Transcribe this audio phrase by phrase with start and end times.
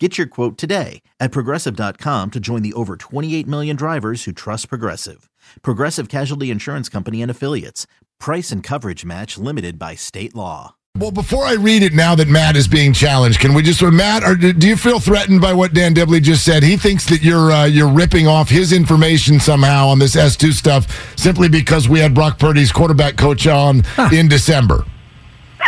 [0.00, 4.68] Get your quote today at progressive.com to join the over 28 million drivers who trust
[4.68, 5.28] Progressive.
[5.62, 7.88] Progressive Casualty Insurance Company and Affiliates.
[8.20, 10.76] Price and coverage match limited by state law.
[10.96, 14.24] Well, before I read it now that Matt is being challenged, can we just Matt?
[14.24, 16.62] Or do you feel threatened by what Dan Dibley just said?
[16.62, 20.50] He thinks that you're uh, you're ripping off his information somehow on this S two
[20.50, 23.82] stuff simply because we had Brock Purdy's quarterback coach on
[24.12, 24.84] in December.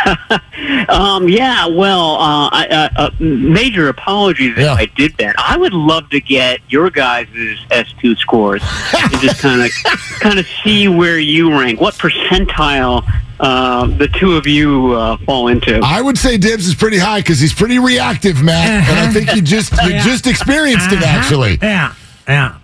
[0.89, 4.73] um, yeah, well, uh, I, uh, uh, major apologies if Yeah.
[4.73, 5.35] I did that.
[5.37, 7.27] I would love to get your guys'
[7.71, 8.61] S two scores
[8.93, 9.71] and just kind of
[10.19, 11.79] kind of see where you rank.
[11.81, 13.03] What percentile
[13.39, 15.79] uh, the two of you uh, fall into?
[15.83, 19.35] I would say Dibs is pretty high because he's pretty reactive, Matt, and I think
[19.35, 21.57] you just you just experienced it actually.
[21.61, 21.93] Yeah,
[22.27, 22.57] yeah.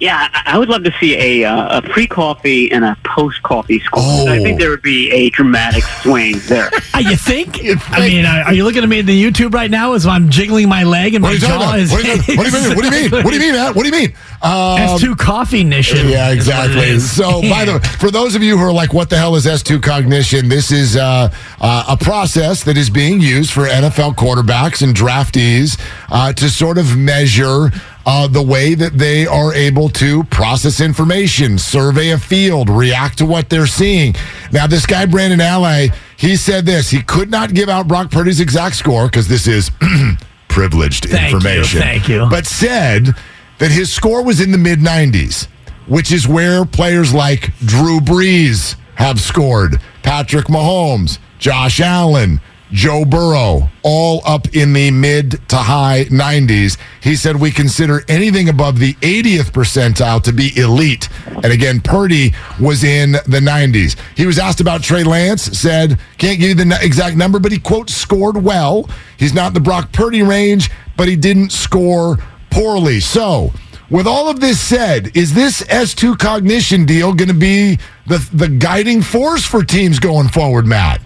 [0.00, 3.42] Yeah, I I would love to see a uh, a pre coffee and a post
[3.42, 4.02] coffee score.
[4.02, 4.26] Oh.
[4.28, 6.70] I think there would be a dramatic swing there.
[6.94, 7.62] Uh, you think?
[7.68, 10.06] You I mean, uh, are you looking at me in the YouTube right now as
[10.06, 11.92] I'm jiggling my leg and What my are jaw is?
[11.92, 12.36] What, what do you mean?
[12.76, 13.10] What do you mean?
[13.10, 13.76] What do you mean, Matt?
[13.76, 14.14] What do you mean?
[14.40, 16.08] Um, S2 coffee nation.
[16.08, 16.98] Yeah, is what it exactly.
[17.00, 19.46] So, by the way, for those of you who are like, "What the hell is
[19.46, 24.80] S2 cognition?" This is uh, uh, a process that is being used for NFL quarterbacks
[24.80, 25.76] and draftees
[26.10, 27.72] uh, to sort of measure
[28.08, 33.26] uh, the way that they are able to process information, survey a field, react to
[33.26, 34.14] what they're seeing.
[34.50, 38.40] Now, this guy Brandon Ally, he said this: he could not give out Brock Purdy's
[38.40, 39.70] exact score because this is
[40.48, 41.80] privileged Thank you, information.
[41.82, 42.26] thank you.
[42.30, 43.14] But said
[43.58, 45.46] that his score was in the mid 90s,
[45.86, 52.40] which is where players like Drew Brees have scored, Patrick Mahomes, Josh Allen,
[52.72, 56.78] Joe Burrow, all up in the mid to high 90s.
[57.02, 61.08] He said we consider anything above the 80th percentile to be elite.
[61.26, 63.96] And again, Purdy was in the 90s.
[64.16, 67.58] He was asked about Trey Lance, said, can't give you the exact number, but he,
[67.58, 68.88] quote, scored well.
[69.16, 72.18] He's not in the Brock Purdy range, but he didn't score
[72.50, 73.00] poorly.
[73.00, 73.52] So,
[73.90, 78.48] with all of this said, is this S2 cognition deal going to be the, the
[78.48, 81.00] guiding force for teams going forward, Matt?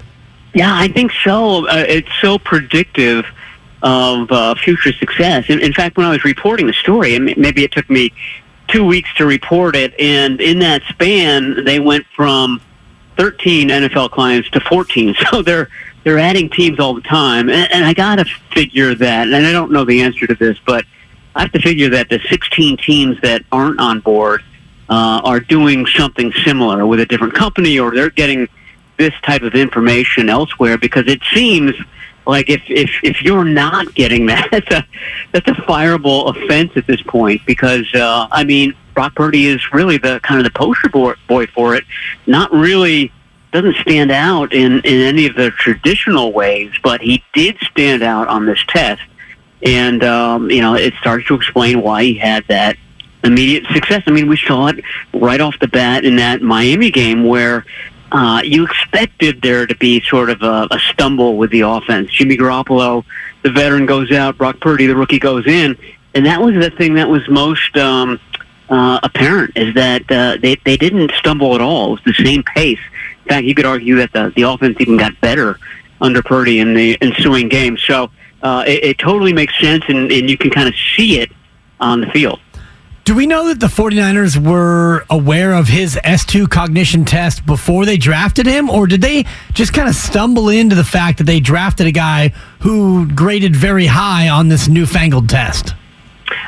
[0.54, 1.66] Yeah, I think so.
[1.66, 3.24] Uh, it's so predictive
[3.82, 5.46] of uh, future success.
[5.48, 8.12] In, in fact, when I was reporting the story, and maybe it took me
[8.68, 12.60] two weeks to report it, and in that span, they went from
[13.16, 15.14] 13 NFL clients to 14.
[15.30, 15.68] So they're
[16.04, 19.28] they're adding teams all the time, and, and I got to figure that.
[19.28, 20.84] And I don't know the answer to this, but
[21.36, 24.42] I have to figure that the 16 teams that aren't on board
[24.88, 28.48] uh, are doing something similar with a different company, or they're getting
[29.02, 31.74] this type of information elsewhere because it seems
[32.24, 34.86] like if if if you're not getting that, that's a
[35.32, 39.98] that's a fireable offense at this point because uh, I mean Brock Purdy is really
[39.98, 41.84] the kind of the poster boy, for it.
[42.26, 43.12] Not really
[43.52, 48.28] doesn't stand out in in any of the traditional ways, but he did stand out
[48.28, 49.02] on this test,
[49.64, 52.76] and um, you know it starts to explain why he had that
[53.24, 54.02] immediate success.
[54.06, 57.64] I mean, we saw it right off the bat in that Miami game where
[58.12, 62.10] uh, you expected there to be sort of a, a stumble with the offense.
[62.10, 63.04] Jimmy Garoppolo,
[63.42, 64.36] the veteran, goes out.
[64.36, 65.76] Brock Purdy, the rookie, goes in,
[66.14, 68.20] and that was the thing that was most um,
[68.68, 71.88] uh, apparent is that uh, they they didn't stumble at all.
[71.88, 72.78] It was the same pace.
[73.24, 75.58] In fact, you could argue that the the offense even got better
[76.02, 77.78] under Purdy in the ensuing game.
[77.78, 78.10] So
[78.42, 81.32] uh, it, it totally makes sense, and, and you can kind of see it
[81.80, 82.40] on the field.
[83.04, 87.96] Do we know that the 49ers were aware of his S2 cognition test before they
[87.96, 91.88] drafted him, or did they just kind of stumble into the fact that they drafted
[91.88, 92.28] a guy
[92.60, 95.74] who graded very high on this newfangled test?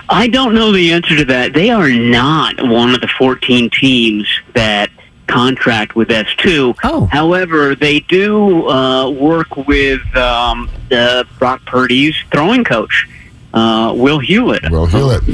[0.09, 1.55] I don't know the answer to that.
[1.55, 4.91] They are not one of the 14 teams that
[5.27, 6.77] contract with S2.
[6.85, 7.07] Oh.
[7.07, 13.09] However, they do uh, work with um, the Brock Purdy's throwing coach,
[13.53, 14.71] uh, Will Hewlett.
[14.71, 15.25] Will Hewlett.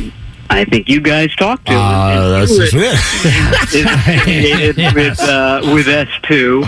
[0.52, 1.79] I think you guys talked to him.
[1.79, 2.75] Uh, that's it.
[2.75, 4.94] affiliated Yes.
[4.94, 6.67] with uh, with S2,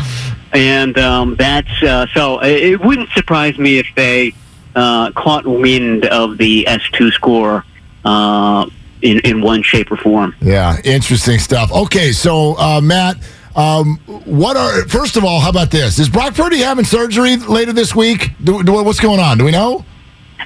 [0.52, 2.38] and um, that's uh, so.
[2.40, 4.34] It, it wouldn't surprise me if they
[4.76, 7.64] uh, caught wind of the S2 score
[8.04, 8.68] uh,
[9.02, 10.34] in in one shape or form.
[10.40, 11.72] Yeah, interesting stuff.
[11.72, 13.16] Okay, so uh, Matt,
[13.56, 15.40] um, what are first of all?
[15.40, 15.98] How about this?
[15.98, 18.30] Is Brock Purdy having surgery later this week?
[18.44, 19.38] Do, do, what's going on?
[19.38, 19.84] Do we know?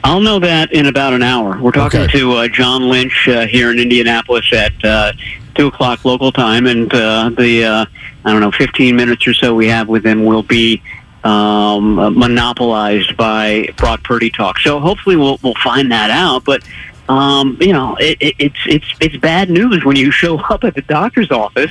[0.05, 1.59] I'll know that in about an hour.
[1.61, 2.19] We're talking Okay.
[2.19, 5.13] to uh, John Lynch uh, here in Indianapolis at uh,
[5.55, 7.87] two o'clock local time, and uh, the uh,
[8.25, 10.83] I don't know, fifteen minutes or so we have with him will be
[11.25, 14.59] um, uh, monopolized by Brock Purdy talk.
[14.61, 16.45] So hopefully we'll we'll find that out.
[16.45, 16.63] But
[17.09, 20.75] um, you know, it, it, it's it's it's bad news when you show up at
[20.75, 21.71] the doctor's office.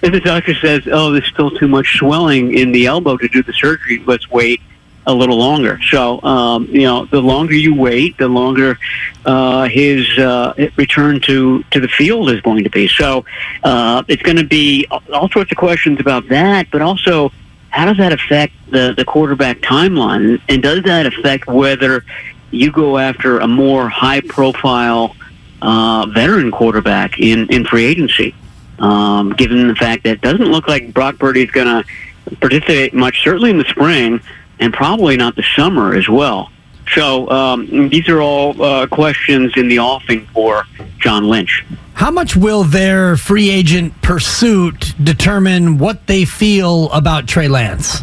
[0.00, 3.42] And the doctor says, "Oh, there's still too much swelling in the elbow to do
[3.42, 4.00] the surgery.
[4.06, 4.60] Let's wait
[5.08, 8.78] a little longer." So, um, you know, the longer you wait, the longer
[9.24, 12.86] uh, his uh, return to to the field is going to be.
[12.86, 13.24] So,
[13.64, 17.32] uh, it's going to be all sorts of questions about that, but also
[17.70, 22.04] how does that affect the the quarterback timeline, and does that affect whether
[22.52, 25.16] you go after a more high profile
[25.60, 28.34] uh, veteran quarterback in in free agency?
[28.78, 32.94] um, given the fact that it doesn't look like Brock Purdy is going to participate
[32.94, 34.20] much, certainly in the spring,
[34.60, 36.50] and probably not the summer as well.
[36.94, 40.64] So um, these are all uh, questions in the offing for
[40.98, 41.64] John Lynch.
[41.94, 48.02] How much will their free agent pursuit determine what they feel about Trey Lance?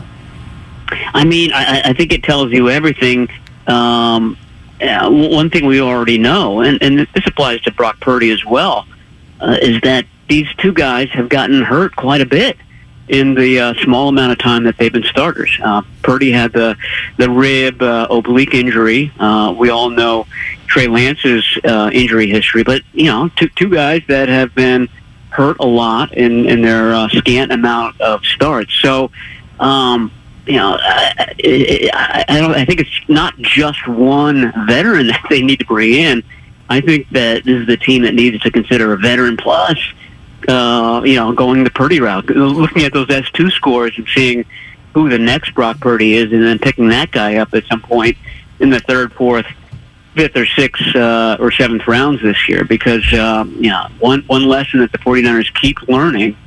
[1.13, 3.30] I mean, I, I think it tells you everything.
[3.68, 4.38] Um,
[4.81, 8.86] uh, one thing we already know, and, and this applies to Brock Purdy as well,
[9.40, 12.58] uh, is that these two guys have gotten hurt quite a bit
[13.07, 15.57] in the uh, small amount of time that they've been starters.
[15.63, 16.75] Uh, Purdy had the
[17.18, 19.12] the rib uh, oblique injury.
[19.19, 20.25] Uh, we all know
[20.68, 24.90] Trey Lance's uh, injury history, but you know, two two guys that have been
[25.30, 28.74] hurt a lot in in their uh, scant amount of starts.
[28.81, 29.12] So.
[29.60, 30.12] Um,
[30.46, 32.54] you know, I, I, don't.
[32.54, 36.24] I think it's not just one veteran that they need to bring in.
[36.69, 39.78] I think that this is the team that needs to consider a veteran plus.
[39.78, 40.05] Uh,
[40.48, 44.46] you know, going the Purdy route, looking at those S two scores and seeing
[44.94, 48.18] who the next Brock Purdy is, and then picking that guy up at some point
[48.60, 49.46] in the third, fourth,
[50.14, 52.64] fifth, or sixth uh, or seventh rounds this year.
[52.64, 56.38] Because um, you know, one one lesson that the 49ers keep learning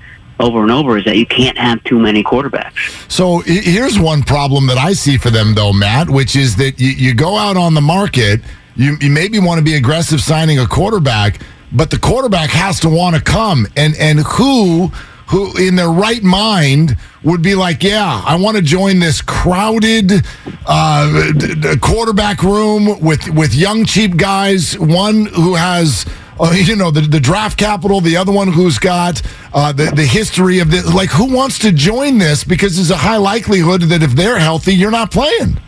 [0.40, 3.10] over and over is that you can't have too many quarterbacks.
[3.10, 6.90] So here's one problem that I see for them, though, Matt, which is that you,
[6.90, 8.40] you go out on the market,
[8.76, 11.40] you, you maybe want to be aggressive signing a quarterback,
[11.72, 14.90] but the quarterback has to want to come, and and who
[15.28, 20.24] who in their right mind would be like, yeah, I want to join this crowded
[20.66, 21.32] uh,
[21.80, 26.06] quarterback room with with young cheap guys, one who has.
[26.40, 29.20] Uh, you know the, the draft capital, the other one who's got
[29.52, 31.10] uh, the the history of the like.
[31.10, 32.44] Who wants to join this?
[32.44, 35.58] Because there's a high likelihood that if they're healthy, you're not playing.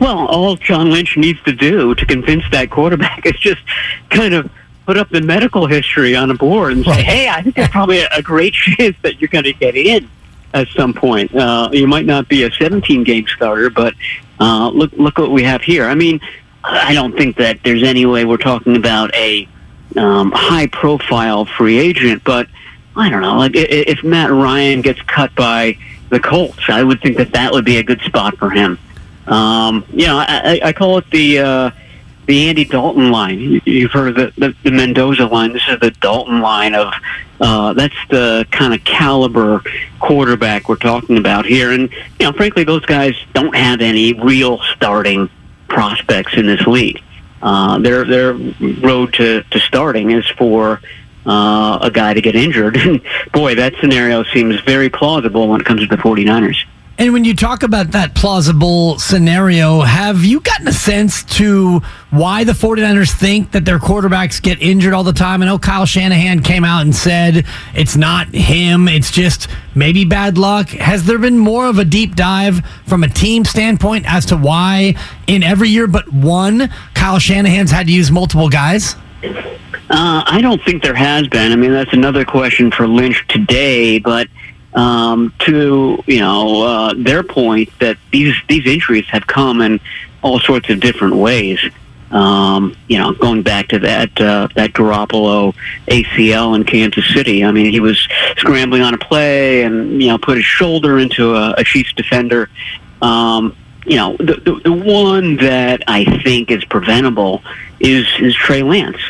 [0.00, 3.60] Well, all John Lynch needs to do to convince that quarterback is just
[4.08, 4.50] kind of
[4.86, 7.02] put up the medical history on a board and say.
[7.02, 10.08] "Hey, I think there's probably a, great chance that you're going to get in
[10.54, 11.34] at some point.
[11.34, 13.94] Uh, you might not be a 17 game starter, but
[14.40, 15.84] uh, look look what we have here.
[15.86, 16.20] I mean,
[16.64, 19.48] I don't think that there's any way we're talking about a
[19.96, 22.48] um, high profile free agent, but
[22.96, 23.36] I don't know.
[23.36, 25.78] Like if Matt Ryan gets cut by
[26.10, 28.78] the Colts, I would think that that would be a good spot for him.
[29.26, 31.70] Um, you know, I, I I call it the uh,
[32.30, 33.40] the Andy Dalton line.
[33.40, 35.52] You- You've heard of the, the, the Mendoza line.
[35.52, 36.92] This is the Dalton line of
[37.40, 39.62] uh, that's the kind of caliber
[39.98, 41.72] quarterback we're talking about here.
[41.72, 45.28] And you know, frankly, those guys don't have any real starting
[45.68, 47.02] prospects in this league.
[47.42, 50.80] Uh, their their road to, to starting is for
[51.26, 52.78] uh, a guy to get injured.
[53.32, 56.64] Boy, that scenario seems very plausible when it comes to the 49ers.
[57.00, 61.80] And when you talk about that plausible scenario, have you gotten a sense to
[62.10, 65.42] why the 49ers think that their quarterbacks get injured all the time?
[65.42, 70.36] I know Kyle Shanahan came out and said it's not him, it's just maybe bad
[70.36, 70.68] luck.
[70.68, 74.94] Has there been more of a deep dive from a team standpoint as to why
[75.26, 78.94] in every year but one, Kyle Shanahan's had to use multiple guys?
[79.88, 81.50] Uh, I don't think there has been.
[81.50, 83.98] I mean, that's another question for Lynch today.
[83.98, 84.28] But
[84.74, 89.80] um, to you know uh, their point that these these injuries have come in
[90.22, 91.60] all sorts of different ways.
[92.10, 95.54] Um, you know, going back to that uh, that Garoppolo
[95.86, 97.44] ACL in Kansas City.
[97.44, 101.34] I mean, he was scrambling on a play and you know put his shoulder into
[101.36, 102.50] a, a Chiefs defender.
[103.00, 107.42] Um, you know, the, the the one that I think is preventable
[107.78, 109.00] is is Trey Lance.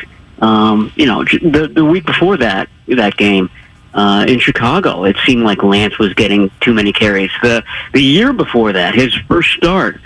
[0.41, 3.51] Um, you know, the the week before that that game
[3.95, 7.31] uh, in Chicago, it seemed like Lance was getting too many carries.
[7.43, 10.01] The the year before that, his first start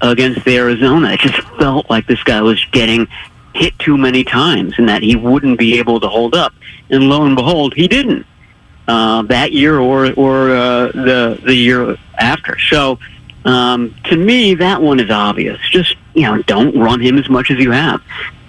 [0.00, 3.08] against Arizona, it just felt like this guy was getting
[3.54, 6.52] hit too many times and that he wouldn't be able to hold up.
[6.90, 8.26] And lo and behold, he didn't
[8.88, 12.58] uh, that year or or uh, the the year after.
[12.58, 12.98] So
[13.44, 15.58] um, to me, that one is obvious.
[15.70, 18.02] Just you know, don't run him as much as you have.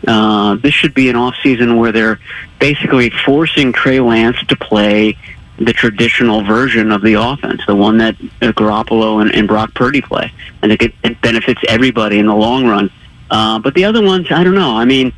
[0.08, 2.20] Uh, this should be an off season where they're
[2.60, 5.18] basically forcing Trey Lance to play
[5.58, 10.32] the traditional version of the offense, the one that Garoppolo and, and Brock Purdy play.
[10.62, 12.92] I think it, it benefits everybody in the long run.
[13.32, 14.76] Uh, but the other ones, I don't know.
[14.76, 15.14] I mean,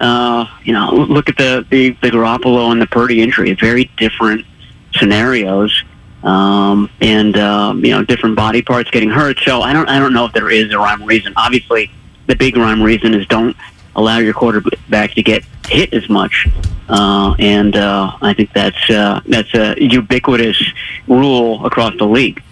[0.00, 3.52] uh, you know, look at the, the, the Garoppolo and the Purdy injury.
[3.54, 4.46] Very different
[4.94, 5.84] scenarios,
[6.22, 9.38] um, and um, you know, different body parts getting hurt.
[9.44, 11.34] So I don't, I don't know if there is a rhyme reason.
[11.36, 11.90] Obviously,
[12.26, 13.56] the big rhyme reason is don't
[13.96, 16.46] allow your quarterback to get hit as much.
[16.88, 20.60] Uh, and uh, I think that's uh, that's a ubiquitous
[21.06, 22.42] rule across the league.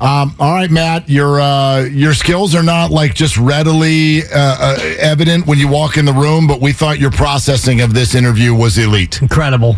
[0.00, 4.78] Um, all right, Matt, your uh, your skills are not like just readily uh, uh,
[4.98, 8.54] evident when you walk in the room, but we thought your processing of this interview
[8.54, 9.22] was elite.
[9.22, 9.76] Incredible.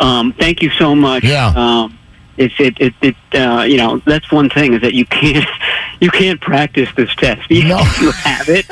[0.00, 1.24] Um, thank you so much.
[1.24, 1.52] Yeah.
[1.56, 1.98] Um,
[2.36, 5.46] it's it it, it uh, you know that's one thing is that you can't
[6.00, 7.42] you can't practice this test.
[7.50, 7.78] You, No.
[8.00, 8.66] you have it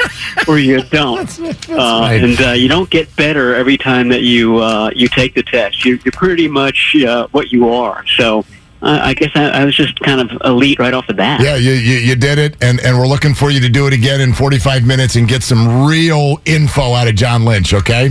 [0.49, 2.23] or you don't, uh, right.
[2.23, 5.85] and uh, you don't get better every time that you uh, you take the test.
[5.85, 8.04] You, you're pretty much uh, what you are.
[8.16, 8.45] So
[8.83, 11.40] uh, I guess I, I was just kind of elite right off the bat.
[11.40, 13.95] Yeah, you, you, you did it, and, and we're looking for you to do it
[13.95, 18.11] again in 45 minutes and get some real info out of John Lynch, okay?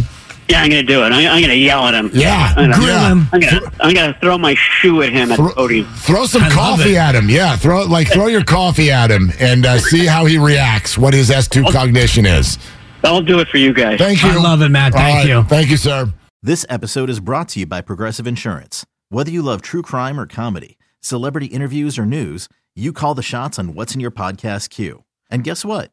[0.50, 1.08] Yeah, I'm going to do it.
[1.08, 2.12] I'm, I'm going to yell at him.
[2.14, 3.12] Yeah, I'm Grill yeah.
[3.12, 3.28] him.
[3.32, 5.86] I'm going to I'm going to throw my shoe at him at the Throw, podium.
[5.96, 7.30] throw some I coffee at him.
[7.30, 10.98] Yeah, throw like throw your coffee at him and uh, see how he reacts.
[10.98, 12.58] What his S2 cognition is.
[13.04, 14.00] I'll do it for you guys.
[14.00, 14.30] Thank you.
[14.30, 14.94] I love it, Matt.
[14.94, 15.28] Thank right.
[15.28, 15.44] you.
[15.44, 16.14] Thank you, sir.
[16.42, 18.86] This episode is brought to you by Progressive Insurance.
[19.10, 23.58] Whether you love true crime or comedy, celebrity interviews or news, you call the shots
[23.58, 25.04] on what's in your podcast queue.
[25.30, 25.93] And guess what?